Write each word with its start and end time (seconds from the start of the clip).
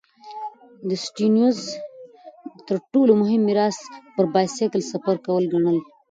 سټيونز 1.05 1.59
تر 2.67 2.77
ټولو 2.91 3.11
مهم 3.21 3.41
میراث 3.47 3.77
پر 4.15 4.25
بایسکل 4.33 4.81
سفر 4.91 5.15
کول 5.25 5.43
ګڼل. 5.53 5.77